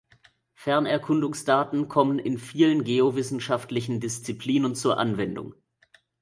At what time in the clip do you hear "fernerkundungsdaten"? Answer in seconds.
0.55-1.87